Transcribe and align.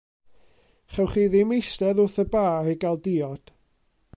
Chewch 0.91 1.13
chi 1.15 1.25
ddim 1.33 1.53
eistedd 1.57 2.01
wrth 2.05 2.17
y 2.25 2.25
bar 2.37 2.73
i 2.73 2.77
gael 2.85 2.99
diod. 3.09 3.57